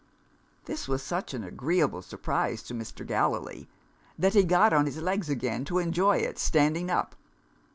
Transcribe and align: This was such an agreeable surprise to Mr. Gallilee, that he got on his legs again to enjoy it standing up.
This 0.65 0.87
was 0.87 1.03
such 1.03 1.31
an 1.35 1.43
agreeable 1.43 2.01
surprise 2.01 2.63
to 2.63 2.73
Mr. 2.73 3.05
Gallilee, 3.05 3.67
that 4.17 4.33
he 4.33 4.43
got 4.43 4.73
on 4.73 4.87
his 4.87 4.99
legs 4.99 5.29
again 5.29 5.63
to 5.65 5.77
enjoy 5.77 6.17
it 6.17 6.39
standing 6.39 6.89
up. 6.89 7.15